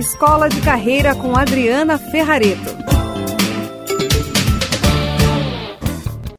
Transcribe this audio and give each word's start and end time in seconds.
Escola 0.00 0.48
de 0.48 0.62
Carreira 0.62 1.14
com 1.14 1.36
Adriana 1.36 1.98
Ferrareto. 1.98 2.74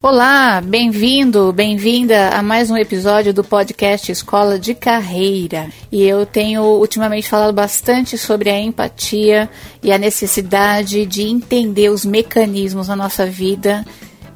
Olá, 0.01 0.59
bem-vindo, 0.59 1.53
bem-vinda 1.53 2.29
a 2.29 2.41
mais 2.41 2.71
um 2.71 2.75
episódio 2.75 3.31
do 3.31 3.43
podcast 3.43 4.11
Escola 4.11 4.57
de 4.57 4.73
Carreira. 4.73 5.69
E 5.91 6.01
eu 6.01 6.25
tenho 6.25 6.63
ultimamente 6.63 7.29
falado 7.29 7.53
bastante 7.53 8.17
sobre 8.17 8.49
a 8.49 8.59
empatia 8.59 9.47
e 9.83 9.91
a 9.91 9.97
necessidade 9.99 11.05
de 11.05 11.21
entender 11.21 11.89
os 11.89 12.03
mecanismos 12.03 12.87
na 12.87 12.95
nossa 12.95 13.27
vida 13.27 13.85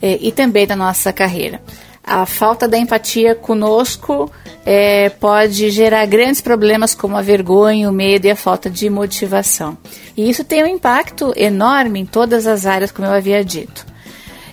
eh, 0.03 0.19
e 0.21 0.31
também 0.31 0.67
da 0.67 0.75
nossa 0.75 1.11
carreira. 1.11 1.63
A 2.03 2.27
falta 2.27 2.67
da 2.67 2.77
empatia 2.77 3.33
conosco 3.33 4.31
é, 4.65 5.09
pode 5.09 5.69
gerar 5.69 6.05
grandes 6.07 6.41
problemas 6.41 6.95
como 6.95 7.15
a 7.15 7.21
vergonha, 7.21 7.87
o 7.87 7.93
medo 7.93 8.25
e 8.25 8.31
a 8.31 8.35
falta 8.35 8.69
de 8.69 8.89
motivação. 8.89 9.77
E 10.17 10.27
isso 10.27 10.43
tem 10.43 10.63
um 10.63 10.67
impacto 10.67 11.31
enorme 11.35 11.99
em 11.99 12.05
todas 12.05 12.47
as 12.47 12.65
áreas, 12.65 12.91
como 12.91 13.07
eu 13.07 13.13
havia 13.13 13.45
dito. 13.45 13.85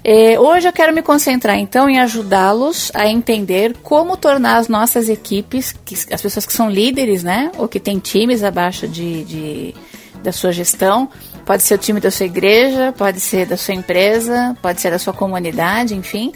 É, 0.05 0.39
hoje 0.39 0.69
eu 0.69 0.73
quero 0.73 0.93
me 0.93 1.01
concentrar 1.01 1.57
então 1.57 1.89
em 1.89 2.01
ajudá-los 2.01 2.91
a 2.93 3.07
entender 3.07 3.77
como 3.85 4.17
tornar 4.17 4.57
as 4.57 4.67
nossas 4.67 5.09
equipes, 5.09 5.73
que, 5.85 5.95
as 6.13 6.21
pessoas 6.21 6.45
que 6.45 6.53
são 6.53 6.69
líderes, 6.69 7.23
né, 7.23 7.53
ou 7.57 7.69
que 7.69 7.79
têm 7.79 8.01
times 8.01 8.43
abaixo 8.43 8.89
de, 8.89 9.23
de, 9.23 9.75
da 10.21 10.33
sua 10.33 10.51
gestão, 10.51 11.09
pode 11.47 11.63
ser 11.63 11.75
o 11.75 11.79
time 11.79 12.01
da 12.01 12.11
sua 12.11 12.27
igreja, 12.27 12.93
pode 12.99 13.21
ser 13.21 13.47
da 13.47 13.57
sua 13.57 13.75
empresa, 13.75 14.57
pode 14.61 14.81
ser 14.81 14.91
da 14.91 14.99
sua 14.99 15.13
comunidade, 15.13 15.95
enfim. 15.95 16.33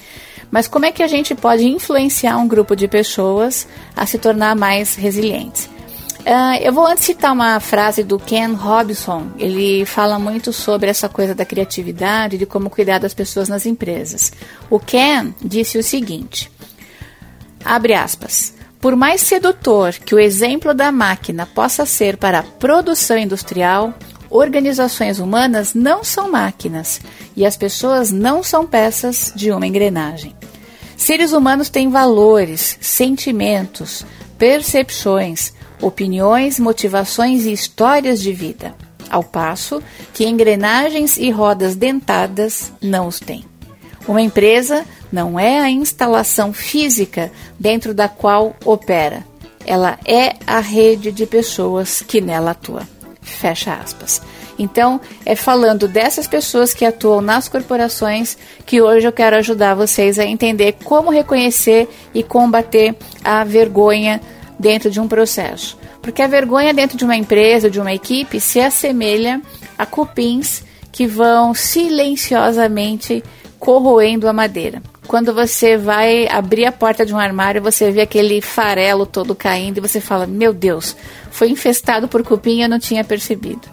Mas 0.51 0.69
como 0.69 0.87
é 0.87 0.93
que 0.93 1.03
a 1.03 1.09
gente 1.09 1.35
pode 1.35 1.67
influenciar 1.67 2.37
um 2.39 2.49
grupo 2.49 2.75
de 2.75 2.89
pessoas 2.89 3.67
a 3.95 4.07
se 4.07 4.19
tornar 4.19 4.55
mais 4.55 4.95
resilientes? 4.95 5.69
Uh, 6.27 6.59
eu 6.61 6.73
vou 6.73 6.85
antes 6.85 7.05
citar 7.05 7.33
uma 7.33 7.61
frase 7.61 8.03
do 8.03 8.19
Ken 8.19 8.53
Robinson. 8.55 9.29
Ele 9.39 9.87
fala 9.87 10.19
muito 10.19 10.53
sobre 10.53 10.91
essa 10.91 11.09
coisa 11.09 11.37
da 11.37 11.45
criatividade, 11.45 12.37
de 12.37 12.45
como 12.45 12.69
cuidar 12.69 12.99
das 12.99 13.15
pessoas 13.15 13.49
nas 13.49 13.65
empresas. 13.65 14.33
O 14.69 14.81
Ken 14.81 15.33
disse 15.41 15.79
o 15.79 15.85
seguinte: 15.85 16.51
abre 17.65 17.95
aspas. 17.95 18.55
Por 18.81 18.95
mais 18.97 19.21
sedutor 19.21 19.95
que 19.95 20.15
o 20.15 20.19
exemplo 20.19 20.75
da 20.75 20.93
máquina 20.93 21.47
possa 21.47 21.87
ser 21.87 22.17
para 22.17 22.41
a 22.41 22.43
produção 22.43 23.17
industrial, 23.17 23.95
organizações 24.37 25.19
humanas 25.19 25.75
não 25.75 26.05
são 26.05 26.31
máquinas 26.31 27.01
e 27.37 27.45
as 27.45 27.57
pessoas 27.57 28.13
não 28.13 28.43
são 28.43 28.67
peças 28.67 29.33
de 29.35 29.51
uma 29.51 29.67
engrenagem. 29.67 30.35
Seres 30.97 31.33
humanos 31.33 31.69
têm 31.69 31.91
valores, 31.91 32.79
sentimentos, 32.81 34.05
percepções, 34.39 35.53
opiniões, 35.81 36.59
motivações 36.59 37.45
e 37.45 37.53
histórias 37.53 38.21
de 38.21 38.33
vida, 38.33 38.75
ao 39.11 39.23
passo 39.23 39.83
que 40.15 40.27
engrenagens 40.27 41.17
e 41.17 41.31
rodas 41.31 41.75
dentadas 41.77 42.73
não 42.81 43.07
os 43.07 43.21
têm. 43.21 43.45
Uma 44.09 44.23
empresa 44.23 44.85
não 45.13 45.39
é 45.39 45.61
a 45.61 45.71
instalação 45.71 46.53
física 46.53 47.31
dentro 47.59 47.93
da 47.93 48.09
qual 48.09 48.55
opera, 48.65 49.25
ela 49.67 49.99
é 50.05 50.37
a 50.47 50.61
rede 50.61 51.11
de 51.11 51.27
pessoas 51.27 52.01
que 52.01 52.21
nela 52.21 52.53
atua. 52.53 52.89
Fecha 53.27 53.75
aspas. 53.75 54.23
Então, 54.59 55.01
é 55.25 55.35
falando 55.35 55.87
dessas 55.87 56.27
pessoas 56.27 56.73
que 56.73 56.85
atuam 56.85 57.21
nas 57.21 57.49
corporações 57.49 58.39
que 58.65 58.81
hoje 58.81 59.07
eu 59.07 59.13
quero 59.13 59.37
ajudar 59.37 59.75
vocês 59.75 60.19
a 60.19 60.25
entender 60.25 60.77
como 60.85 61.11
reconhecer 61.11 61.89
e 62.15 62.23
combater 62.23 62.95
a 63.23 63.45
vergonha 63.45 64.21
dentro 64.59 64.91
de 64.91 65.01
um 65.01 65.09
processo. 65.09 65.77
Porque 66.01 66.23
a 66.23 66.29
vergonha 66.29 66.73
dentro 66.73 66.97
de 66.97 67.05
uma 67.05 67.17
empresa, 67.17 67.69
de 67.69 67.81
uma 67.81 67.93
equipe, 67.93 68.41
se 68.41 68.61
assemelha 68.61 69.43
a 69.77 69.85
cupins 69.85 70.63
que 70.93 71.07
vão 71.07 71.53
silenciosamente 71.53 73.23
corroendo 73.67 74.29
a 74.29 74.33
madeira. 74.33 74.81
Quando 75.09 75.35
você 75.35 75.77
vai 75.77 76.29
abrir 76.29 76.67
a 76.67 76.71
porta 76.71 77.05
de 77.05 77.13
um 77.13 77.19
armário, 77.19 77.61
você 77.61 77.91
vê 77.91 78.03
aquele 78.03 78.41
farelo 78.41 79.05
todo 79.05 79.35
caindo 79.35 79.79
e 79.79 79.81
você 79.81 80.01
fala: 80.01 80.25
Meu 80.25 80.55
Deus, 80.55 80.97
foi 81.33 81.51
infestado 81.51 82.07
por 82.07 82.23
cupim 82.23 82.59
e 82.59 82.63
eu 82.63 82.69
não 82.69 82.79
tinha 82.79 83.03
percebido. 83.03 83.69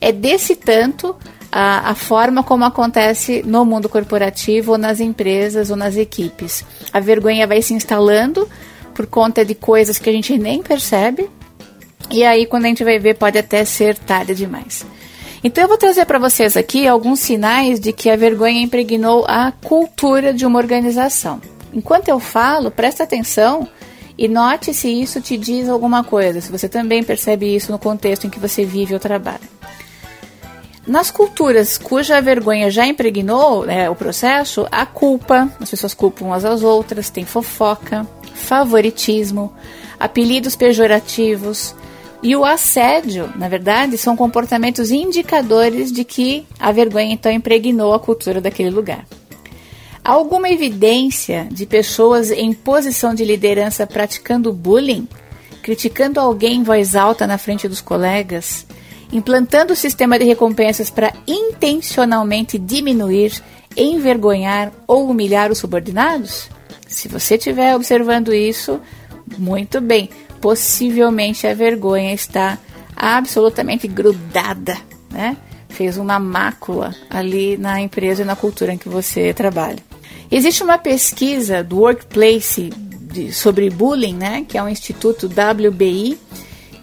É 0.00 0.10
desse 0.10 0.56
tanto 0.56 1.14
a, 1.52 1.90
a, 1.90 1.94
forma 1.94 2.42
como 2.42 2.64
acontece 2.64 3.42
no 3.44 3.66
mundo 3.66 3.86
corporativo, 3.86 4.72
ou 4.72 4.78
nas 4.78 4.98
empresas, 4.98 5.68
ou 5.68 5.76
nas 5.76 5.94
equipes. 5.94 6.64
A 6.90 6.98
vergonha 6.98 7.46
vai 7.46 7.60
se 7.60 7.74
instalando 7.74 8.48
por 8.94 9.06
conta 9.06 9.44
de 9.44 9.54
coisas 9.54 9.98
que 9.98 10.08
a 10.08 10.12
gente 10.12 10.38
nem 10.38 10.62
percebe. 10.62 11.28
E 12.10 12.24
aí, 12.24 12.46
quando 12.46 12.64
a 12.64 12.68
gente 12.68 12.82
vai 12.82 12.98
ver, 12.98 13.16
pode 13.16 13.36
até 13.36 13.62
ser 13.66 13.98
tarde 13.98 14.34
demais. 14.34 14.86
Então, 15.46 15.62
eu 15.64 15.68
vou 15.68 15.76
trazer 15.76 16.06
para 16.06 16.18
vocês 16.18 16.56
aqui 16.56 16.88
alguns 16.88 17.20
sinais 17.20 17.78
de 17.78 17.92
que 17.92 18.08
a 18.08 18.16
vergonha 18.16 18.62
impregnou 18.62 19.26
a 19.28 19.52
cultura 19.52 20.32
de 20.32 20.46
uma 20.46 20.58
organização. 20.58 21.38
Enquanto 21.70 22.08
eu 22.08 22.18
falo, 22.18 22.70
presta 22.70 23.04
atenção 23.04 23.68
e 24.16 24.26
note 24.26 24.72
se 24.72 24.88
isso 24.88 25.20
te 25.20 25.36
diz 25.36 25.68
alguma 25.68 26.02
coisa, 26.02 26.40
se 26.40 26.50
você 26.50 26.66
também 26.66 27.04
percebe 27.04 27.54
isso 27.54 27.70
no 27.70 27.78
contexto 27.78 28.26
em 28.26 28.30
que 28.30 28.40
você 28.40 28.64
vive 28.64 28.94
ou 28.94 29.00
trabalha. 29.00 29.42
Nas 30.86 31.10
culturas 31.10 31.76
cuja 31.76 32.22
vergonha 32.22 32.70
já 32.70 32.86
impregnou 32.86 33.66
né, 33.66 33.90
o 33.90 33.94
processo, 33.94 34.66
a 34.72 34.86
culpa, 34.86 35.50
as 35.60 35.68
pessoas 35.68 35.92
culpam 35.92 36.24
umas 36.24 36.46
às 36.46 36.62
outras, 36.62 37.10
tem 37.10 37.26
fofoca, 37.26 38.06
favoritismo, 38.34 39.52
apelidos 40.00 40.56
pejorativos 40.56 41.74
e 42.24 42.34
o 42.34 42.42
assédio, 42.42 43.30
na 43.36 43.50
verdade, 43.50 43.98
são 43.98 44.16
comportamentos 44.16 44.90
indicadores 44.90 45.92
de 45.92 46.04
que 46.04 46.46
a 46.58 46.72
vergonha 46.72 47.12
então 47.12 47.30
impregnou 47.30 47.92
a 47.92 48.00
cultura 48.00 48.40
daquele 48.40 48.70
lugar. 48.70 49.04
Há 50.02 50.12
alguma 50.12 50.48
evidência 50.48 51.46
de 51.52 51.66
pessoas 51.66 52.30
em 52.30 52.54
posição 52.54 53.14
de 53.14 53.26
liderança 53.26 53.86
praticando 53.86 54.54
bullying, 54.54 55.06
criticando 55.62 56.18
alguém 56.18 56.60
em 56.60 56.62
voz 56.62 56.96
alta 56.96 57.26
na 57.26 57.36
frente 57.36 57.68
dos 57.68 57.82
colegas, 57.82 58.66
implantando 59.12 59.74
o 59.74 59.76
sistema 59.76 60.18
de 60.18 60.24
recompensas 60.24 60.88
para 60.88 61.12
intencionalmente 61.26 62.58
diminuir, 62.58 63.32
envergonhar 63.76 64.72
ou 64.86 65.10
humilhar 65.10 65.52
os 65.52 65.58
subordinados? 65.58 66.48
Se 66.88 67.06
você 67.06 67.34
estiver 67.34 67.76
observando 67.76 68.32
isso, 68.32 68.80
muito 69.36 69.78
bem. 69.78 70.08
Possivelmente 70.44 71.46
a 71.46 71.54
vergonha 71.54 72.12
está 72.12 72.58
absolutamente 72.94 73.88
grudada, 73.88 74.76
né? 75.10 75.38
Fez 75.70 75.96
uma 75.96 76.18
mácula 76.18 76.94
ali 77.08 77.56
na 77.56 77.80
empresa 77.80 78.20
e 78.20 78.24
na 78.26 78.36
cultura 78.36 78.74
em 78.74 78.76
que 78.76 78.86
você 78.86 79.32
trabalha. 79.32 79.78
Existe 80.30 80.62
uma 80.62 80.76
pesquisa 80.76 81.64
do 81.64 81.78
Workplace 81.78 82.68
de, 82.68 83.32
sobre 83.32 83.70
bullying, 83.70 84.16
né? 84.16 84.44
Que 84.46 84.58
é 84.58 84.62
o 84.62 84.68
Instituto 84.68 85.28
WBI, 85.28 86.18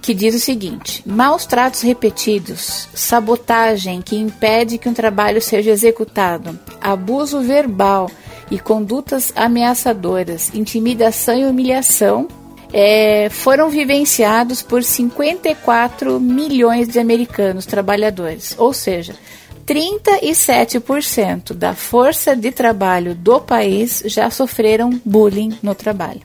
que 0.01 0.15
diz 0.15 0.33
o 0.33 0.39
seguinte: 0.39 1.03
maus 1.05 1.45
tratos 1.45 1.81
repetidos, 1.81 2.89
sabotagem 2.95 4.01
que 4.01 4.15
impede 4.15 4.79
que 4.79 4.89
um 4.89 4.93
trabalho 4.95 5.39
seja 5.39 5.69
executado, 5.69 6.59
abuso 6.81 7.41
verbal 7.41 8.09
e 8.49 8.57
condutas 8.57 9.31
ameaçadoras, 9.35 10.49
intimidação 10.51 11.37
e 11.37 11.45
humilhação 11.45 12.27
é, 12.73 13.29
foram 13.29 13.69
vivenciados 13.69 14.61
por 14.61 14.83
54 14.83 16.19
milhões 16.19 16.87
de 16.87 16.99
americanos 16.99 17.65
trabalhadores, 17.65 18.55
ou 18.57 18.73
seja, 18.73 19.15
37% 19.65 21.53
da 21.53 21.73
força 21.75 22.35
de 22.35 22.51
trabalho 22.51 23.15
do 23.15 23.39
país 23.39 24.03
já 24.05 24.29
sofreram 24.29 24.99
bullying 25.05 25.57
no 25.61 25.73
trabalho. 25.75 26.21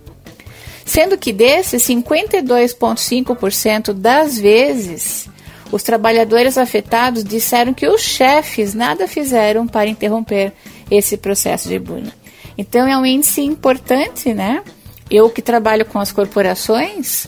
Sendo 0.85 1.19
que 1.19 1.33
desses, 1.33 1.83
52,5% 1.83 3.93
das 3.93 4.39
vezes, 4.39 5.29
os 5.73 5.83
trabalhadores 5.83 6.57
afetados 6.57 7.25
disseram 7.25 7.75
que 7.75 7.89
os 7.89 8.01
chefes 8.01 8.73
nada 8.73 9.09
fizeram 9.09 9.67
para 9.67 9.89
interromper 9.89 10.53
esse 10.89 11.17
processo 11.17 11.69
de 11.69 11.77
bullying. 11.79 12.13
Então 12.57 12.87
é 12.87 12.97
um 12.97 13.05
índice 13.05 13.43
importante, 13.43 14.33
né? 14.33 14.63
Eu 15.11 15.31
que 15.31 15.41
trabalho 15.41 15.85
com 15.85 15.99
as 15.99 16.11
corporações, 16.13 17.27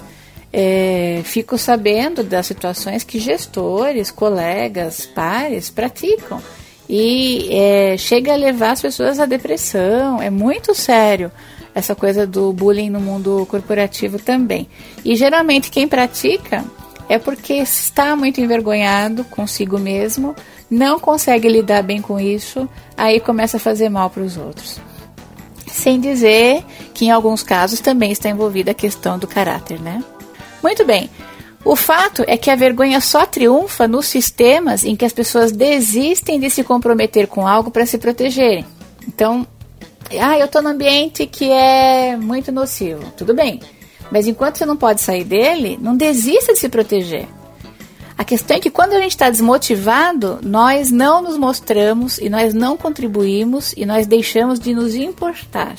é, 0.53 1.21
fico 1.25 1.57
sabendo 1.57 2.23
das 2.23 2.47
situações 2.47 3.05
que 3.05 3.19
gestores, 3.19 4.11
colegas, 4.11 5.07
pares 5.07 5.71
praticam. 5.71 6.43
E 6.89 7.49
é, 7.53 7.97
chega 7.99 8.33
a 8.33 8.37
levar 8.37 8.73
as 8.73 8.81
pessoas 8.81 9.21
à 9.21 9.27
depressão. 9.27 10.23
É 10.23 10.31
muito 10.31 10.75
sério 10.75 11.31
essa 11.75 11.95
coisa 11.95 12.27
do 12.27 12.53
bullying 12.53 12.91
no 12.91 13.01
mundo 13.01 13.47
corporativo 13.49 14.19
também. 14.19 14.69
E 15.05 15.15
geralmente 15.15 15.71
quem 15.71 15.87
pratica 15.87 16.65
é 17.09 17.19
porque 17.19 17.55
está 17.55 18.17
muito 18.17 18.41
envergonhado 18.41 19.25
consigo 19.25 19.79
mesmo, 19.79 20.35
não 20.71 20.99
consegue 20.99 21.49
lidar 21.49 21.83
bem 21.83 22.03
com 22.03 22.21
isso, 22.21 22.69
aí 22.97 23.19
começa 23.21 23.57
a 23.57 23.61
fazer 23.61 23.89
mal 23.89 24.11
para 24.11 24.23
os 24.23 24.37
outros. 24.37 24.81
Sem 25.69 26.00
dizer 26.00 26.65
que 26.94 27.06
em 27.06 27.11
alguns 27.11 27.43
casos 27.43 27.81
também 27.81 28.12
está 28.12 28.29
envolvida 28.29 28.70
a 28.70 28.75
questão 28.75 29.19
do 29.19 29.26
caráter, 29.26 29.81
né? 29.81 30.03
Muito 30.62 30.85
bem. 30.85 31.11
O 31.65 31.76
fato 31.76 32.25
é 32.26 32.37
que 32.37 32.50
a 32.50 32.56
vergonha 32.56 33.00
só 33.00 33.26
triunfa 33.26 33.87
nos 33.87 34.06
sistemas 34.06 34.85
em 34.85 34.97
que 34.97 35.05
as 35.05 35.12
pessoas 35.12 35.53
desistem 35.53 36.38
de 36.38 36.49
se 36.49 36.65
comprometer 36.65 37.26
com 37.26 37.47
algo 37.47 37.70
para 37.70 37.85
se 37.85 37.99
protegerem. 37.99 38.65
Então, 39.06 39.47
ah, 40.19 40.38
eu 40.38 40.47
estou 40.47 40.62
num 40.62 40.70
ambiente 40.70 41.26
que 41.26 41.50
é 41.50 42.17
muito 42.17 42.50
nocivo. 42.50 43.12
Tudo 43.17 43.35
bem. 43.35 43.61
Mas 44.11 44.26
enquanto 44.26 44.56
você 44.56 44.65
não 44.65 44.76
pode 44.76 45.00
sair 45.00 45.25
dele, 45.25 45.79
não 45.81 45.97
desista 45.97 46.53
de 46.53 46.59
se 46.59 46.69
proteger. 46.69 47.29
A 48.19 48.25
questão 48.25 48.56
é 48.56 48.61
que 48.61 48.69
quando 48.69 48.94
a 48.94 49.00
gente 49.00 49.12
está 49.12 49.31
desmotivado, 49.31 50.41
nós 50.43 50.91
não 50.91 51.23
nos 51.23 51.38
mostramos 51.38 52.19
e 52.19 52.29
nós 52.29 52.53
não 52.53 52.76
contribuímos 52.76 53.73
e 53.76 53.87
nós 53.87 54.09
deixamos 54.09 54.59
de 54.59 54.75
nos 54.75 54.97
importar. 54.97 55.76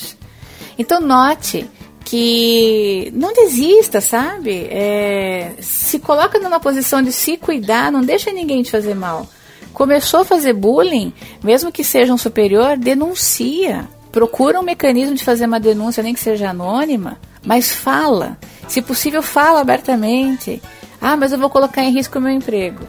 Então 0.77 1.01
note 1.01 1.69
que 2.05 3.11
não 3.13 3.33
desista, 3.33 3.99
sabe? 3.99 4.67
É, 4.71 5.51
se 5.59 5.99
coloca 5.99 6.39
numa 6.39 6.61
posição 6.61 7.03
de 7.03 7.11
se 7.11 7.35
cuidar, 7.35 7.91
não 7.91 8.01
deixa 8.01 8.31
ninguém 8.31 8.63
te 8.63 8.71
fazer 8.71 8.95
mal. 8.95 9.27
Começou 9.73 10.21
a 10.21 10.25
fazer 10.25 10.53
bullying, 10.53 11.13
mesmo 11.43 11.73
que 11.73 11.83
seja 11.83 12.13
um 12.13 12.17
superior, 12.17 12.77
denuncia. 12.77 13.87
Procura 14.13 14.59
um 14.59 14.63
mecanismo 14.63 15.13
de 15.13 15.25
fazer 15.25 15.45
uma 15.45 15.59
denúncia, 15.59 16.01
nem 16.01 16.13
que 16.13 16.19
seja 16.21 16.49
anônima, 16.49 17.17
mas 17.45 17.71
fala. 17.71 18.37
Se 18.67 18.81
possível, 18.81 19.21
fala 19.21 19.59
abertamente. 19.59 20.61
Ah, 21.01 21.15
mas 21.15 21.31
eu 21.31 21.37
vou 21.37 21.49
colocar 21.49 21.83
em 21.83 21.91
risco 21.91 22.17
o 22.17 22.21
meu 22.21 22.31
emprego. 22.31 22.85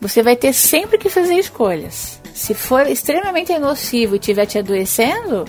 Você 0.00 0.22
vai 0.22 0.34
ter 0.34 0.52
sempre 0.52 0.98
que 0.98 1.08
fazer 1.08 1.34
escolhas. 1.34 2.20
Se 2.34 2.54
for 2.54 2.86
extremamente 2.86 3.56
nocivo 3.58 4.14
e 4.14 4.18
estiver 4.18 4.46
te 4.46 4.58
adoecendo, 4.58 5.44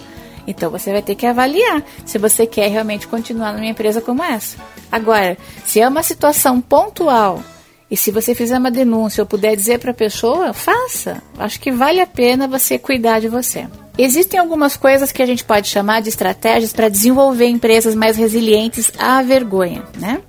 então 0.45 0.69
você 0.69 0.92
vai 0.92 1.01
ter 1.01 1.15
que 1.15 1.25
avaliar 1.25 1.83
se 2.06 2.18
você 2.18 2.45
quer 2.45 2.69
realmente 2.69 3.07
continuar 3.07 3.54
numa 3.54 3.65
empresa 3.65 4.01
como 4.01 4.24
essa. 4.24 4.57
Agora, 4.92 5.38
se 5.65 5.80
é 5.80 5.88
uma 5.88 6.04
situação 6.04 6.62
pontual 6.62 7.42
e 7.89 7.98
se 7.98 8.12
você 8.12 8.36
fizer 8.36 8.57
uma 8.57 8.71
denúncia 8.71 9.21
ou 9.21 9.27
puder 9.27 9.56
dizer 9.56 9.80
para 9.80 9.92
a 9.92 9.95
pessoa, 9.95 10.54
faça. 10.54 11.21
Acho 11.38 11.60
que 11.60 11.71
vale 11.71 12.01
a 12.01 12.07
pena 12.07 12.48
você 12.48 12.77
cuidar 12.77 13.19
de 13.19 13.27
você. 13.27 13.68
Existem 13.98 14.39
algumas 14.39 14.75
coisas 14.75 15.12
que 15.12 15.21
a 15.21 15.25
gente 15.25 15.44
pode 15.44 15.68
chamar 15.68 16.01
de 16.01 16.10
estratégias 16.10 16.74
para 16.74 16.89
desenvolver 16.89 17.45
empresas 17.45 17.94
mais 17.94 18.18
resilientes 18.18 18.92
à 18.98 19.21
vergonha, 19.21 19.83
né? 20.00 20.21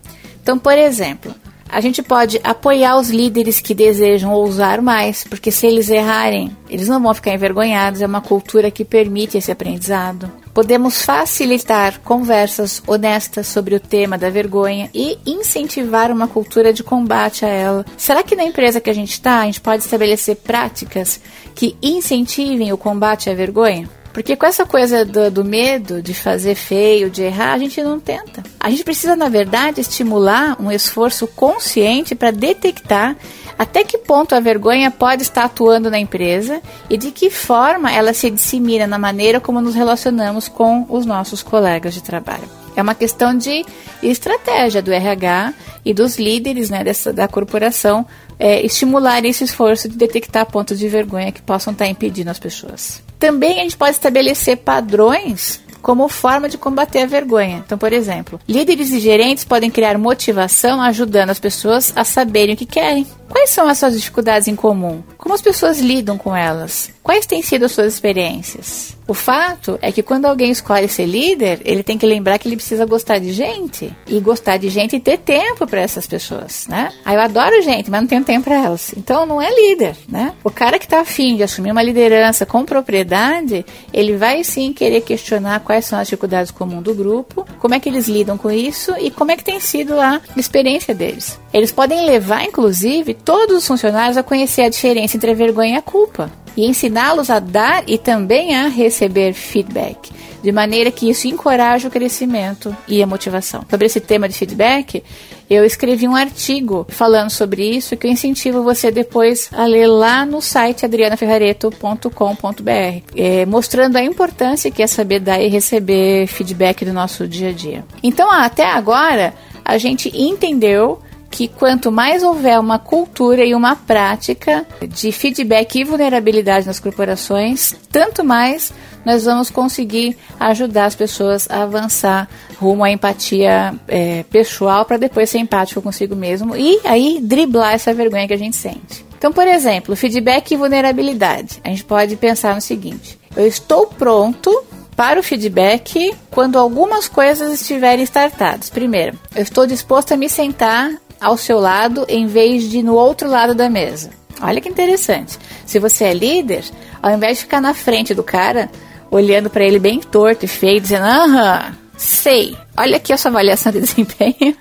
Então, 0.43 0.59
por 0.59 0.77
exemplo, 0.77 1.35
a 1.75 1.81
gente 1.81 2.05
pode 2.05 2.41
apoiar 2.45 2.97
os 2.97 3.11
líderes 3.11 3.59
que 3.59 3.75
desejam 3.75 4.33
ousar 4.33 4.81
mais, 4.81 5.25
porque 5.25 5.51
se 5.51 5.67
eles 5.67 5.91
errarem, 5.91 6.57
eles 6.71 6.87
não 6.87 7.03
vão 7.03 7.13
ficar 7.13 7.35
envergonhados, 7.35 8.01
é 8.01 8.07
uma 8.07 8.21
cultura 8.21 8.71
que 8.71 8.85
permite 8.85 9.37
esse 9.37 9.51
aprendizado. 9.51 10.31
Podemos 10.55 11.03
facilitar 11.03 11.99
conversas 11.99 12.81
honestas 12.87 13.49
sobre 13.49 13.75
o 13.75 13.81
tema 13.81 14.17
da 14.17 14.31
vergonha 14.31 14.89
e 14.95 15.19
incentivar 15.27 16.13
uma 16.13 16.29
cultura 16.29 16.73
de 16.73 16.85
combate 16.85 17.45
a 17.45 17.49
ela. 17.49 17.85
Será 17.97 18.23
que 18.23 18.37
na 18.37 18.45
empresa 18.45 18.81
que 18.81 18.89
a 18.89 18.95
gente 18.95 19.11
está, 19.11 19.41
a 19.41 19.45
gente 19.47 19.61
pode 19.61 19.83
estabelecer 19.83 20.37
práticas 20.37 21.21
que 21.57 21.77
incentivem 21.83 22.73
o 22.73 22.79
combate 22.79 23.29
à 23.29 23.35
vergonha? 23.35 23.91
Porque 24.15 24.37
com 24.37 24.47
essa 24.47 24.65
coisa 24.65 25.05
do, 25.05 25.29
do, 25.29 25.45
medo 25.45 26.01
de 26.01 26.15
fazer 26.15 26.55
feio, 26.55 27.11
de 27.11 27.25
errar, 27.25 27.53
a 27.53 27.59
gente 27.59 27.83
não 27.83 27.99
tenta. 27.99 28.45
A 28.61 28.71
gente 28.71 28.85
precisa, 28.85 29.17
na 29.17 29.29
verdade, 29.29 29.81
estimular 29.81 30.57
um 30.63 30.71
esforço 30.71 31.27
consciente 31.27 32.15
para 32.15 32.31
detectar 32.31 33.17
até 33.59 33.83
que 33.83 33.99
ponto 33.99 34.35
a 34.35 34.41
vergonha 34.41 34.89
pode 34.89 35.23
estar 35.23 35.45
atuando 35.45 35.91
na 35.91 35.99
empresa 35.99 36.63
e 36.89 36.97
de 36.97 37.11
que 37.11 37.29
forma 37.29 37.93
ela 37.93 38.15
se 38.15 38.31
dissemina 38.31 38.87
na 38.87 38.99
maneira 38.99 39.41
como 39.41 39.61
nos 39.61 39.75
relacionamos 39.75 40.47
com 40.47 40.87
os 40.89 41.05
nossos 41.05 41.43
colegas 41.43 41.93
de 41.93 42.03
trabalho. 42.03 42.64
É 42.77 42.83
uma 42.83 42.95
questão 42.95 43.37
de 43.37 43.65
estratégia 44.03 44.83
do 44.83 44.93
RH 44.93 45.55
e 45.85 45.95
dos 45.95 46.19
líderes 46.19 46.71
né, 46.71 46.83
dessa, 46.83 47.13
da 47.13 47.29
corporação 47.29 48.07
é, 48.39 48.65
estimular 48.65 49.25
esse 49.25 49.45
esforço 49.45 49.89
de 49.89 49.97
detectar 49.97 50.47
pontos 50.47 50.79
de 50.79 50.89
vergonha 50.89 51.33
que 51.33 51.43
possam 51.43 51.73
estar 51.73 51.87
impedindo 51.87 52.31
as 52.31 52.39
pessoas. 52.39 53.03
Também 53.19 53.61
a 53.61 53.63
gente 53.63 53.77
pode 53.77 53.93
estabelecer 53.93 54.57
padrões 54.59 55.63
como 55.85 56.09
forma 56.09 56.49
de 56.49 56.57
combater 56.57 57.03
a 57.03 57.07
vergonha. 57.07 57.63
Então, 57.65 57.77
por 57.77 57.93
exemplo, 57.93 58.41
líderes 58.49 58.91
e 58.91 58.99
gerentes 58.99 59.45
podem 59.45 59.71
criar 59.71 59.99
motivação 59.99 60.81
ajudando 60.81 61.29
as 61.29 61.39
pessoas 61.39 61.93
a 61.95 62.05
saberem 62.05 62.55
o 62.55 62.57
que 62.57 62.65
querem. 62.65 63.07
Quais 63.29 63.51
são 63.51 63.69
as 63.69 63.79
suas 63.79 63.95
dificuldades 63.95 64.49
em 64.49 64.57
comum? 64.57 65.03
Como 65.19 65.35
as 65.35 65.43
pessoas 65.43 65.79
lidam 65.81 66.17
com 66.17 66.35
elas? 66.35 66.91
Quais 67.05 67.27
têm 67.27 67.43
sido 67.43 67.67
as 67.67 67.73
suas 67.73 67.93
experiências? 67.93 68.97
O 69.07 69.13
fato 69.13 69.79
é 69.83 69.93
que 69.93 70.03
quando 70.03 70.25
alguém 70.25 70.51
escolhe 70.51 70.89
ser 70.89 71.05
líder, 71.05 71.61
ele 71.63 71.83
tem 71.83 71.99
que 71.99 72.07
lembrar 72.07 72.39
que 72.39 72.49
ele 72.49 72.57
precisa 72.57 72.87
gostar 72.87 73.19
de 73.19 73.31
gente 73.31 73.95
e 74.09 74.19
gostar 74.21 74.57
de 74.57 74.71
gente 74.71 74.97
e 74.97 75.01
ter 75.01 75.19
tempo 75.19 75.67
para 75.67 75.83
essas 75.83 76.07
pessoas, 76.07 76.67
né? 76.67 76.91
Aí 77.05 77.15
eu 77.15 77.21
adoro 77.21 77.61
gente, 77.61 77.91
mas 77.91 78.01
não 78.01 78.09
tenho 78.09 78.25
tempo 78.25 78.45
para 78.45 78.65
elas. 78.65 78.95
Então 78.97 79.27
não 79.27 79.43
é 79.43 79.55
líder, 79.55 79.95
né? 80.09 80.33
O 80.43 80.51
cara 80.51 80.79
que 80.79 80.87
está 80.87 81.03
afim 81.03 81.37
de 81.37 81.43
assumir 81.43 81.73
uma 81.73 81.83
liderança 81.83 82.47
com 82.47 82.65
propriedade, 82.65 83.67
ele 83.93 84.17
vai 84.17 84.43
sim 84.43 84.73
querer 84.73 85.03
questionar 85.03 85.61
quais 85.61 85.85
são 85.85 85.99
as 85.99 86.09
dificuldades 86.09 86.51
comuns 86.51 86.85
do 86.85 86.95
grupo, 86.95 87.47
como 87.59 87.75
é 87.75 87.81
que 87.81 87.91
eles 87.91 88.09
lidam 88.09 88.39
com 88.39 88.51
isso 88.51 88.95
e 88.99 89.11
como 89.11 89.31
é 89.31 89.37
que 89.37 89.45
tem 89.45 89.61
sido 89.61 90.01
a 90.01 90.23
experiência 90.39 90.95
deles. 90.95 91.39
Eles 91.53 91.71
podem 91.71 92.07
levar, 92.07 92.45
inclusive, 92.45 93.13
todos 93.13 93.59
os 93.59 93.67
funcionários 93.67 94.17
a 94.17 94.23
conhecer 94.23 94.63
a 94.63 94.71
diferença 94.71 95.19
entre 95.19 95.33
a 95.33 95.35
vergonha 95.35 95.75
e 95.75 95.77
a 95.77 95.83
culpa 95.83 96.33
e 96.57 96.67
ensiná-los 96.67 97.31
a 97.31 97.39
dar 97.39 97.85
e 97.87 97.99
também 97.99 98.57
a 98.57 98.69
receber 98.69 99.33
feedback, 99.33 100.11
de 100.43 100.53
maneira 100.53 100.91
que 100.91 101.09
isso 101.09 101.27
encoraje 101.27 101.87
o 101.87 101.91
crescimento 101.91 102.77
e 102.87 103.03
a 103.03 103.07
motivação. 103.07 103.65
Sobre 103.69 103.87
esse 103.87 104.01
tema 104.01 104.29
de 104.29 104.37
feedback, 104.37 105.03
eu 105.49 105.65
escrevi 105.65 106.09
um 106.09 106.17
artigo 106.17 106.87
falando 106.89 107.31
sobre 107.31 107.65
isso 107.65 107.97
que 107.97 108.07
eu 108.07 108.11
incentivo 108.11 108.63
você 108.63 108.91
depois 108.91 109.49
a 109.53 109.65
ler 109.65 109.87
lá 109.87 110.25
no 110.25 110.41
site 110.41 110.85
adrianaferrareto.com.br, 110.85 113.13
é, 113.17 113.47
mostrando 113.47 113.97
a 113.97 114.03
importância 114.03 114.71
que 114.71 114.83
é 114.83 114.87
saber 114.87 115.21
dar 115.21 115.41
e 115.41 115.49
receber 115.49 116.27
feedback 116.27 116.85
do 116.85 116.93
nosso 116.93 117.29
dia 117.29 117.51
a 117.51 117.53
dia. 117.53 117.85
Então, 118.03 118.31
até 118.31 118.65
agora, 118.65 119.35
a 119.65 119.79
gente 119.79 120.11
entendeu 120.15 121.01
que 121.35 121.49
quanto 121.49 121.91
mais 121.91 122.23
houver 122.23 122.61
uma 122.61 122.79
cultura 122.79 123.45
e 123.45 123.57
uma 123.57 123.75
prática 123.75 124.65
de 124.87 125.11
feedback 125.11 125.81
e 125.81 125.83
vulnerabilidade 125.83 126.65
nas 126.65 126.79
corporações, 126.79 127.75
tanto 127.91 128.23
mais 128.23 128.73
nós 129.05 129.25
vamos 129.25 129.51
conseguir 129.51 130.17
ajudar 130.39 130.85
as 130.85 130.95
pessoas 130.95 131.51
a 131.51 131.65
avançar 131.65 132.29
rumo 132.57 132.85
à 132.85 132.91
empatia 132.93 133.75
é, 133.89 134.23
pessoal 134.31 134.85
para 134.85 134.97
depois 134.97 135.29
ser 135.29 135.39
empático 135.39 135.83
consigo 135.83 136.15
mesmo 136.15 136.55
e 136.55 136.79
aí 136.85 137.19
driblar 137.21 137.75
essa 137.75 137.93
vergonha 137.93 138.29
que 138.29 138.35
a 138.35 138.39
gente 138.39 138.55
sente. 138.55 139.05
Então, 139.19 139.33
por 139.33 139.49
exemplo, 139.49 139.97
feedback 139.97 140.53
e 140.53 140.57
vulnerabilidade. 140.57 141.61
A 141.65 141.69
gente 141.69 141.83
pode 141.83 142.15
pensar 142.15 142.55
no 142.55 142.61
seguinte: 142.61 143.19
eu 143.35 143.45
estou 143.45 143.89
pronto 143.89 144.65
para 144.95 145.19
o 145.19 145.23
feedback 145.23 146.15
quando 146.31 146.59
algumas 146.59 147.09
coisas 147.09 147.61
estiverem 147.61 148.05
startadas. 148.05 148.71
Primeiro, 148.71 149.19
eu 149.35 149.43
estou 149.43 149.67
disposto 149.67 150.13
a 150.13 150.17
me 150.17 150.29
sentar 150.29 150.93
ao 151.25 151.37
seu 151.39 151.59
lado 151.59 152.05
em 152.09 152.27
vez 152.27 152.71
de 152.71 152.83
no 152.83 152.95
outro 152.95 153.29
lado 153.29 153.55
da 153.55 153.71
mesa. 153.71 154.11
Olha 154.43 154.61
que 154.61 154.69
interessante. 154.69 155.39
Se 155.65 155.79
você 155.79 156.05
é 156.05 156.15
líder, 156.15 156.65
ao 157.03 157.13
invés 157.13 157.39
de 157.39 157.45
ficar 157.45 157.61
na 157.61 157.73
frente 157.73 158.15
do 158.15 158.23
cara, 158.23 158.71
olhando 159.11 159.49
para 159.49 159.65
ele 159.65 159.79
bem 159.79 160.01
torto 160.01 160.45
e 160.45 160.49
feio, 160.49 160.81
dizendo: 160.81 161.05
Aham, 161.05 161.75
sei, 161.97 162.57
olha 162.77 162.97
aqui 162.97 163.13
a 163.13 163.17
sua 163.17 163.31
avaliação 163.31 163.73
de 163.73 163.81
desempenho. 163.81 164.55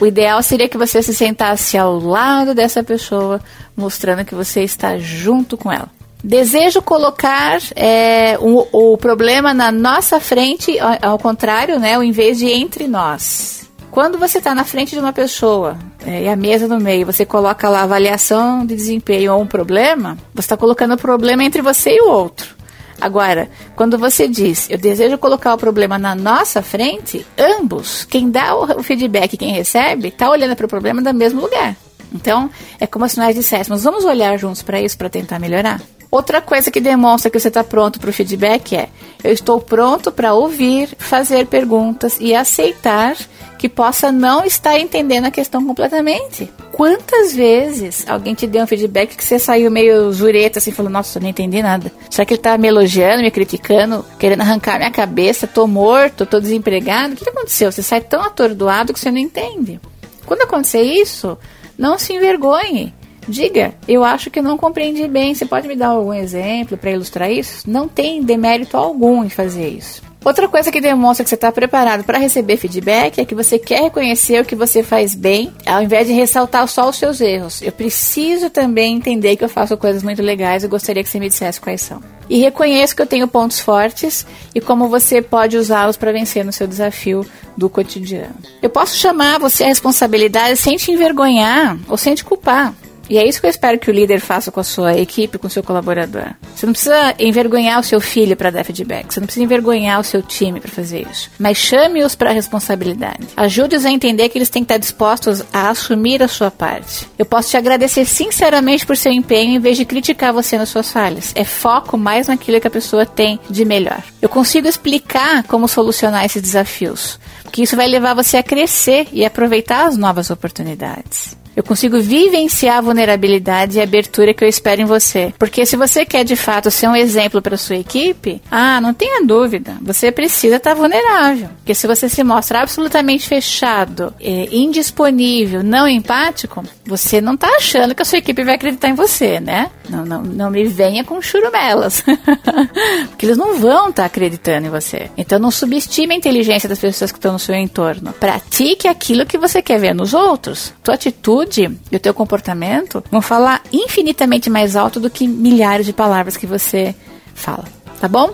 o 0.00 0.06
ideal 0.06 0.42
seria 0.42 0.68
que 0.68 0.78
você 0.78 1.02
se 1.02 1.14
sentasse 1.14 1.78
ao 1.78 1.98
lado 1.98 2.54
dessa 2.54 2.82
pessoa, 2.82 3.40
mostrando 3.76 4.24
que 4.24 4.34
você 4.34 4.62
está 4.62 4.98
junto 4.98 5.56
com 5.56 5.70
ela. 5.70 5.88
Desejo 6.22 6.80
colocar 6.80 7.60
é, 7.76 8.38
o, 8.40 8.94
o 8.94 8.96
problema 8.96 9.52
na 9.52 9.70
nossa 9.70 10.18
frente, 10.18 10.78
ao, 10.78 11.12
ao 11.12 11.18
contrário, 11.18 11.78
né, 11.78 11.94
ao 11.94 12.02
invés 12.02 12.38
de 12.38 12.46
entre 12.46 12.88
nós. 12.88 13.63
Quando 13.94 14.18
você 14.18 14.38
está 14.38 14.56
na 14.56 14.64
frente 14.64 14.90
de 14.90 14.98
uma 14.98 15.12
pessoa 15.12 15.78
é, 16.04 16.24
e 16.24 16.28
a 16.28 16.34
mesa 16.34 16.66
no 16.66 16.80
meio, 16.80 17.06
você 17.06 17.24
coloca 17.24 17.68
lá 17.68 17.82
avaliação 17.82 18.66
de 18.66 18.74
desempenho 18.74 19.32
ou 19.32 19.40
um 19.40 19.46
problema, 19.46 20.18
você 20.34 20.46
está 20.46 20.56
colocando 20.56 20.94
o 20.94 20.98
problema 20.98 21.44
entre 21.44 21.62
você 21.62 21.90
e 21.90 22.00
o 22.00 22.10
outro. 22.10 22.56
Agora, 23.00 23.48
quando 23.76 23.96
você 23.96 24.26
diz, 24.26 24.68
eu 24.68 24.78
desejo 24.78 25.16
colocar 25.16 25.54
o 25.54 25.56
problema 25.56 25.96
na 25.96 26.12
nossa 26.12 26.60
frente, 26.60 27.24
ambos, 27.38 28.04
quem 28.04 28.32
dá 28.32 28.56
o 28.56 28.82
feedback 28.82 29.34
e 29.34 29.36
quem 29.36 29.52
recebe, 29.52 30.08
está 30.08 30.28
olhando 30.28 30.56
para 30.56 30.66
o 30.66 30.68
problema 30.68 31.00
do 31.00 31.14
mesmo 31.14 31.40
lugar. 31.40 31.76
Então, 32.12 32.50
é 32.80 32.88
como 32.88 33.08
se 33.08 33.16
nós 33.16 33.32
disséssemos, 33.36 33.84
vamos 33.84 34.04
olhar 34.04 34.36
juntos 34.36 34.60
para 34.60 34.80
isso 34.80 34.98
para 34.98 35.08
tentar 35.08 35.38
melhorar? 35.38 35.80
Outra 36.10 36.40
coisa 36.40 36.70
que 36.70 36.80
demonstra 36.80 37.28
que 37.28 37.40
você 37.40 37.48
está 37.48 37.64
pronto 37.64 37.98
para 37.98 38.10
o 38.10 38.12
feedback 38.12 38.76
é: 38.76 38.88
eu 39.22 39.32
estou 39.32 39.60
pronto 39.60 40.12
para 40.12 40.32
ouvir, 40.32 40.88
fazer 40.96 41.46
perguntas 41.46 42.18
e 42.20 42.32
aceitar 42.32 43.16
que 43.64 43.68
possa 43.70 44.12
não 44.12 44.44
estar 44.44 44.78
entendendo 44.78 45.24
a 45.24 45.30
questão 45.30 45.64
completamente. 45.64 46.52
Quantas 46.70 47.34
vezes 47.34 48.04
alguém 48.06 48.34
te 48.34 48.46
deu 48.46 48.62
um 48.62 48.66
feedback 48.66 49.16
que 49.16 49.24
você 49.24 49.38
saiu 49.38 49.70
meio 49.70 50.12
zureta, 50.12 50.58
assim, 50.58 50.70
falou, 50.70 50.92
nossa, 50.92 51.16
eu 51.16 51.22
não 51.22 51.30
entendi 51.30 51.62
nada. 51.62 51.90
Será 52.10 52.26
que 52.26 52.34
ele 52.34 52.42
tá 52.42 52.58
me 52.58 52.68
elogiando, 52.68 53.22
me 53.22 53.30
criticando, 53.30 54.04
querendo 54.18 54.42
arrancar 54.42 54.76
minha 54.76 54.90
cabeça, 54.90 55.46
tô 55.46 55.66
morto, 55.66 56.26
tô 56.26 56.40
desempregado? 56.40 57.14
O 57.14 57.16
que 57.16 57.26
aconteceu? 57.26 57.72
Você 57.72 57.82
sai 57.82 58.02
tão 58.02 58.20
atordoado 58.20 58.92
que 58.92 59.00
você 59.00 59.10
não 59.10 59.16
entende. 59.16 59.80
Quando 60.26 60.42
acontecer 60.42 60.82
isso, 60.82 61.38
não 61.78 61.98
se 61.98 62.12
envergonhe. 62.12 62.92
Diga, 63.26 63.72
eu 63.88 64.04
acho 64.04 64.30
que 64.30 64.42
não 64.42 64.58
compreendi 64.58 65.08
bem. 65.08 65.34
Você 65.34 65.46
pode 65.46 65.66
me 65.66 65.74
dar 65.74 65.88
algum 65.88 66.12
exemplo 66.12 66.76
para 66.76 66.90
ilustrar 66.90 67.30
isso? 67.30 67.64
Não 67.66 67.88
tem 67.88 68.22
demérito 68.22 68.76
algum 68.76 69.24
em 69.24 69.30
fazer 69.30 69.68
isso. 69.68 70.02
Outra 70.24 70.48
coisa 70.48 70.72
que 70.72 70.80
demonstra 70.80 71.22
que 71.22 71.28
você 71.28 71.34
está 71.34 71.52
preparado 71.52 72.02
para 72.02 72.16
receber 72.18 72.56
feedback 72.56 73.18
é 73.18 73.24
que 73.26 73.34
você 73.34 73.58
quer 73.58 73.82
reconhecer 73.82 74.40
o 74.40 74.44
que 74.44 74.56
você 74.56 74.82
faz 74.82 75.14
bem, 75.14 75.52
ao 75.66 75.82
invés 75.82 76.06
de 76.06 76.14
ressaltar 76.14 76.66
só 76.66 76.88
os 76.88 76.96
seus 76.96 77.20
erros. 77.20 77.60
Eu 77.60 77.70
preciso 77.70 78.48
também 78.48 78.96
entender 78.96 79.36
que 79.36 79.44
eu 79.44 79.48
faço 79.50 79.76
coisas 79.76 80.02
muito 80.02 80.22
legais 80.22 80.64
e 80.64 80.68
gostaria 80.68 81.04
que 81.04 81.10
você 81.10 81.20
me 81.20 81.28
dissesse 81.28 81.60
quais 81.60 81.82
são. 81.82 82.00
E 82.28 82.38
reconheço 82.38 82.96
que 82.96 83.02
eu 83.02 83.06
tenho 83.06 83.28
pontos 83.28 83.60
fortes 83.60 84.26
e 84.54 84.62
como 84.62 84.88
você 84.88 85.20
pode 85.20 85.58
usá-los 85.58 85.98
para 85.98 86.10
vencer 86.10 86.42
no 86.42 86.52
seu 86.52 86.66
desafio 86.66 87.26
do 87.54 87.68
cotidiano. 87.68 88.34
Eu 88.62 88.70
posso 88.70 88.96
chamar 88.96 89.38
você 89.38 89.64
à 89.64 89.66
responsabilidade 89.66 90.56
sem 90.56 90.76
te 90.76 90.90
envergonhar 90.90 91.76
ou 91.86 91.98
sem 91.98 92.14
te 92.14 92.24
culpar. 92.24 92.72
E 93.08 93.18
é 93.18 93.26
isso 93.26 93.40
que 93.40 93.46
eu 93.46 93.50
espero 93.50 93.78
que 93.78 93.90
o 93.90 93.94
líder 93.94 94.20
faça 94.20 94.50
com 94.50 94.60
a 94.60 94.64
sua 94.64 94.96
equipe, 94.98 95.38
com 95.38 95.46
o 95.46 95.50
seu 95.50 95.62
colaborador. 95.62 96.34
Você 96.54 96.66
não 96.66 96.72
precisa 96.72 97.14
envergonhar 97.18 97.80
o 97.80 97.82
seu 97.82 98.00
filho 98.00 98.36
para 98.36 98.50
dar 98.50 98.64
feedback, 98.64 99.12
você 99.12 99.20
não 99.20 99.26
precisa 99.26 99.44
envergonhar 99.44 100.00
o 100.00 100.04
seu 100.04 100.22
time 100.22 100.60
para 100.60 100.70
fazer 100.70 101.06
isso. 101.10 101.30
Mas 101.38 101.58
chame-os 101.58 102.14
para 102.14 102.30
a 102.30 102.32
responsabilidade. 102.32 103.26
Ajude-os 103.36 103.84
a 103.84 103.90
entender 103.90 104.28
que 104.28 104.38
eles 104.38 104.50
têm 104.50 104.62
que 104.62 104.66
estar 104.66 104.78
dispostos 104.78 105.42
a 105.52 105.70
assumir 105.70 106.22
a 106.22 106.28
sua 106.28 106.50
parte. 106.50 107.06
Eu 107.18 107.26
posso 107.26 107.50
te 107.50 107.56
agradecer 107.56 108.04
sinceramente 108.04 108.86
por 108.86 108.96
seu 108.96 109.12
empenho 109.12 109.56
em 109.56 109.60
vez 109.60 109.76
de 109.76 109.84
criticar 109.84 110.32
você 110.32 110.56
nas 110.56 110.68
suas 110.68 110.90
falhas. 110.90 111.32
É 111.34 111.44
foco 111.44 111.98
mais 111.98 112.28
naquilo 112.28 112.60
que 112.60 112.66
a 112.66 112.70
pessoa 112.70 113.04
tem 113.04 113.38
de 113.50 113.64
melhor. 113.64 114.02
Eu 114.22 114.28
consigo 114.28 114.66
explicar 114.66 115.42
como 115.44 115.68
solucionar 115.68 116.24
esses 116.24 116.42
desafios, 116.42 117.18
porque 117.42 117.62
isso 117.62 117.76
vai 117.76 117.86
levar 117.86 118.14
você 118.14 118.36
a 118.36 118.42
crescer 118.42 119.06
e 119.12 119.24
aproveitar 119.24 119.86
as 119.86 119.96
novas 119.96 120.30
oportunidades. 120.30 121.36
Eu 121.56 121.62
consigo 121.62 122.00
vivenciar 122.00 122.78
a 122.78 122.80
vulnerabilidade 122.80 123.78
e 123.78 123.80
a 123.80 123.84
abertura 123.84 124.34
que 124.34 124.44
eu 124.44 124.48
espero 124.48 124.82
em 124.82 124.84
você. 124.84 125.32
Porque 125.38 125.64
se 125.64 125.76
você 125.76 126.04
quer 126.04 126.24
de 126.24 126.36
fato 126.36 126.70
ser 126.70 126.88
um 126.88 126.96
exemplo 126.96 127.40
para 127.40 127.56
sua 127.56 127.76
equipe, 127.76 128.42
ah, 128.50 128.80
não 128.80 128.92
tenha 128.92 129.24
dúvida, 129.24 129.76
você 129.80 130.10
precisa 130.10 130.56
estar 130.56 130.70
tá 130.70 130.76
vulnerável. 130.76 131.48
Porque 131.56 131.74
se 131.74 131.86
você 131.86 132.08
se 132.08 132.24
mostra 132.24 132.60
absolutamente 132.60 133.28
fechado, 133.28 134.12
é, 134.20 134.48
indisponível, 134.50 135.62
não 135.62 135.86
empático, 135.86 136.64
você 136.84 137.20
não 137.20 137.34
está 137.34 137.48
achando 137.48 137.94
que 137.94 138.02
a 138.02 138.04
sua 138.04 138.18
equipe 138.18 138.42
vai 138.42 138.54
acreditar 138.54 138.88
em 138.88 138.94
você, 138.94 139.38
né? 139.38 139.70
Não, 139.88 140.04
não, 140.04 140.22
não 140.22 140.50
me 140.50 140.64
venha 140.64 141.04
com 141.04 141.20
churumelas. 141.22 142.02
Porque 143.10 143.26
eles 143.26 143.36
não 143.36 143.58
vão 143.58 143.90
estar 143.90 144.02
tá 144.02 144.06
acreditando 144.06 144.66
em 144.66 144.70
você. 144.70 145.10
Então 145.16 145.38
não 145.38 145.50
subestime 145.50 146.14
a 146.14 146.16
inteligência 146.16 146.68
das 146.68 146.78
pessoas 146.78 147.12
que 147.12 147.18
estão 147.18 147.32
no 147.32 147.38
seu 147.38 147.54
entorno. 147.54 148.12
Pratique 148.12 148.88
aquilo 148.88 149.26
que 149.26 149.38
você 149.38 149.62
quer 149.62 149.78
ver 149.78 149.94
nos 149.94 150.14
outros. 150.14 150.72
Tua 150.82 150.94
atitude 150.94 151.43
atitude 151.44 151.78
e 151.90 151.96
o 151.96 152.00
teu 152.00 152.12
comportamento 152.12 153.04
vão 153.10 153.20
falar 153.20 153.62
infinitamente 153.72 154.50
mais 154.50 154.76
alto 154.76 154.98
do 154.98 155.10
que 155.10 155.28
milhares 155.28 155.86
de 155.86 155.92
palavras 155.92 156.36
que 156.36 156.46
você 156.46 156.94
fala, 157.34 157.64
tá 158.00 158.08
bom? 158.08 158.30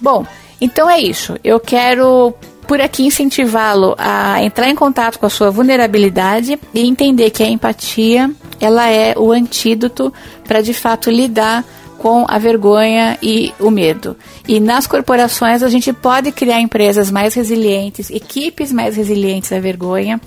Bom, 0.00 0.26
então 0.60 0.88
é 0.88 1.00
isso. 1.00 1.38
Eu 1.42 1.60
quero 1.60 2.34
por 2.66 2.80
aqui 2.80 3.04
incentivá-lo 3.04 3.94
a 3.98 4.42
entrar 4.42 4.68
em 4.68 4.74
contato 4.74 5.18
com 5.18 5.26
a 5.26 5.30
sua 5.30 5.50
vulnerabilidade 5.50 6.58
e 6.72 6.80
entender 6.80 7.30
que 7.30 7.42
a 7.42 7.48
empatia 7.48 8.30
ela 8.60 8.88
é 8.88 9.14
o 9.16 9.32
antídoto 9.32 10.12
para 10.44 10.60
de 10.60 10.72
fato 10.72 11.10
lidar 11.10 11.64
com 11.98 12.24
a 12.28 12.38
vergonha 12.38 13.16
e 13.22 13.52
o 13.60 13.70
medo. 13.70 14.16
E 14.46 14.58
nas 14.58 14.86
corporações 14.86 15.62
a 15.62 15.68
gente 15.68 15.92
pode 15.92 16.32
criar 16.32 16.60
empresas 16.60 17.10
mais 17.10 17.34
resilientes, 17.34 18.10
equipes 18.10 18.72
mais 18.72 18.96
resilientes 18.96 19.52
à 19.52 19.60
vergonha 19.60 20.20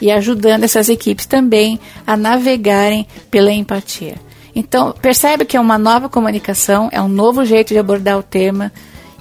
e 0.00 0.10
ajudando 0.10 0.64
essas 0.64 0.88
equipes 0.88 1.26
também 1.26 1.78
a 2.06 2.16
navegarem 2.16 3.06
pela 3.30 3.52
empatia. 3.52 4.14
Então, 4.54 4.94
percebe 5.02 5.44
que 5.44 5.56
é 5.56 5.60
uma 5.60 5.76
nova 5.76 6.08
comunicação, 6.08 6.88
é 6.90 7.00
um 7.00 7.08
novo 7.08 7.44
jeito 7.44 7.74
de 7.74 7.78
abordar 7.78 8.18
o 8.18 8.22
tema 8.22 8.72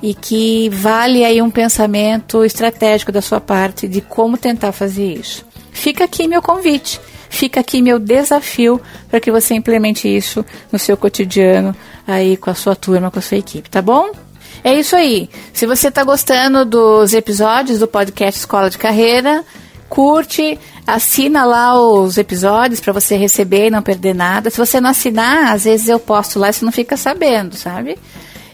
e 0.02 0.14
que 0.14 0.70
vale 0.70 1.26
aí 1.26 1.42
um 1.42 1.50
pensamento 1.50 2.46
estratégico 2.46 3.12
da 3.12 3.22
sua 3.22 3.42
parte 3.42 3.88
de 3.88 4.02
como 4.02 4.38
tentar 4.38 4.72
fazer 4.72 5.14
isso. 5.14 5.46
Fica 5.72 6.06
aqui 6.06 6.28
meu 6.28 6.42
convite, 6.42 7.02
fica 7.30 7.60
aqui 7.60 7.82
meu 7.82 8.00
desafio 8.00 8.80
para 9.10 9.20
que 9.20 9.30
você 9.30 9.54
implemente 9.54 10.08
isso 10.08 10.46
no 10.72 10.80
seu 10.80 10.96
cotidiano 10.96 11.76
aí 12.08 12.38
com 12.38 12.50
a 12.50 12.56
sua 12.56 12.76
turma, 12.76 13.12
com 13.12 13.20
a 13.20 13.22
sua 13.22 13.38
equipe, 13.38 13.70
tá 13.70 13.82
bom? 13.82 14.12
É 14.64 14.74
isso 14.74 14.96
aí. 14.96 15.30
Se 15.54 15.66
você 15.66 15.90
está 15.90 16.04
gostando 16.04 16.64
dos 16.66 17.14
episódios 17.14 17.80
do 17.80 17.88
podcast 17.88 18.40
Escola 18.40 18.70
de 18.70 18.78
Carreira, 18.78 19.44
curte, 19.90 20.60
assina 20.86 21.46
lá 21.46 21.80
os 21.80 22.18
episódios 22.18 22.80
para 22.80 22.94
você 22.94 23.16
receber 23.16 23.68
e 23.68 23.72
não 23.72 23.82
perder 23.82 24.14
nada. 24.14 24.50
Se 24.50 24.58
você 24.58 24.82
não 24.82 24.90
assinar, 24.90 25.54
às 25.54 25.64
vezes 25.66 25.88
eu 25.88 26.00
posto 26.00 26.40
lá 26.40 26.50
e 26.50 26.54
você 26.54 26.66
não 26.66 26.72
fica 26.72 26.98
sabendo, 26.98 27.56
sabe? 27.56 27.98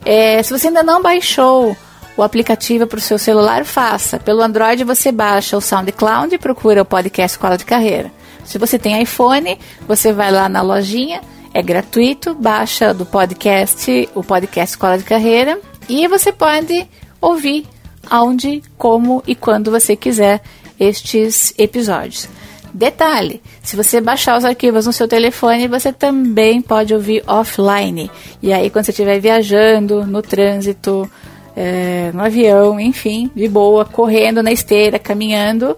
É, 0.06 0.42
se 0.42 0.52
você 0.52 0.68
ainda 0.68 0.84
não 0.84 1.02
baixou 1.02 1.76
o 2.18 2.24
aplicativo 2.24 2.86
para 2.88 2.98
o 2.98 3.02
seu 3.02 3.18
celular, 3.18 3.66
faça. 3.66 4.20
Pelo 4.20 4.42
Android 4.42 4.84
você 4.84 5.12
baixa 5.12 5.58
o 5.58 5.62
SoundCloud 5.62 6.36
e 6.36 6.38
procura 6.38 6.82
o 6.82 6.86
podcast 6.86 7.36
Escola 7.36 7.58
de 7.58 7.66
Carreira. 7.66 8.12
Se 8.44 8.58
você 8.58 8.78
tem 8.78 9.02
iPhone, 9.02 9.58
você 9.88 10.12
vai 10.12 10.32
lá 10.32 10.50
na 10.50 10.62
lojinha, 10.62 11.22
é 11.54 11.62
gratuito, 11.62 12.34
baixa 12.34 12.94
do 12.94 13.06
podcast, 13.06 14.10
o 14.16 14.24
podcast 14.24 14.74
Escola 14.74 14.98
de 14.98 15.04
Carreira, 15.04 15.60
e 15.88 16.08
você 16.08 16.32
pode 16.32 16.88
ouvir 17.20 17.66
aonde, 18.10 18.64
como 18.78 19.24
e 19.28 19.36
quando 19.36 19.70
você 19.70 19.96
quiser 19.96 20.42
estes 20.82 21.54
episódios. 21.58 22.28
Detalhe: 22.74 23.42
se 23.62 23.76
você 23.76 24.02
baixar 24.02 24.38
os 24.38 24.46
arquivos 24.46 24.86
no 24.86 24.94
seu 24.94 25.08
telefone, 25.08 25.68
você 25.68 25.94
também 25.94 26.62
pode 26.62 26.94
ouvir 26.94 27.24
offline. 27.28 28.10
E 28.42 28.52
aí, 28.52 28.70
quando 28.70 28.86
você 28.86 28.92
estiver 28.92 29.20
viajando, 29.20 30.06
no 30.06 30.22
trânsito, 30.22 31.10
é, 31.56 32.12
no 32.14 32.24
avião, 32.24 32.80
enfim, 32.80 33.30
de 33.36 33.48
boa, 33.48 33.86
correndo 33.86 34.42
na 34.42 34.52
esteira, 34.52 34.98
caminhando 34.98 35.78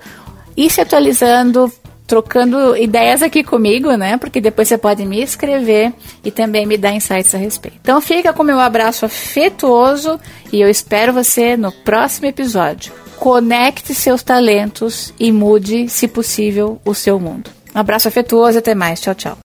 e 0.55 0.69
se 0.69 0.79
atualizando, 0.79 1.71
trocando 2.05 2.77
ideias 2.77 3.23
aqui 3.23 3.43
comigo, 3.43 3.91
né? 3.93 4.17
Porque 4.17 4.39
depois 4.39 4.67
você 4.67 4.77
pode 4.77 5.03
me 5.03 5.21
escrever 5.21 5.91
e 6.23 6.29
também 6.29 6.65
me 6.65 6.77
dar 6.77 6.93
insights 6.93 7.33
a 7.33 7.39
respeito. 7.39 7.77
Então, 7.81 7.99
fica 7.99 8.31
com 8.31 8.43
meu 8.43 8.59
abraço 8.59 9.03
afetuoso 9.03 10.19
e 10.51 10.61
eu 10.61 10.69
espero 10.69 11.11
você 11.11 11.57
no 11.57 11.71
próximo 11.71 12.27
episódio. 12.27 13.02
Conecte 13.23 13.95
seus 13.95 14.21
talentos 14.21 15.13
e 15.17 15.31
mude, 15.31 15.87
se 15.87 16.09
possível, 16.09 16.81
o 16.83 16.93
seu 16.93 17.17
mundo. 17.21 17.49
Um 17.73 17.79
abraço 17.79 18.09
afetuoso 18.09 18.57
e 18.57 18.59
até 18.59 18.75
mais. 18.75 18.99
Tchau, 18.99 19.15
tchau. 19.15 19.37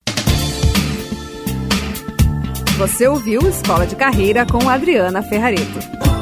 Você 2.76 3.06
ouviu 3.06 3.40
Escola 3.48 3.86
de 3.86 3.94
Carreira 3.94 4.44
com 4.44 4.68
Adriana 4.68 5.22
Ferrareto. 5.22 6.17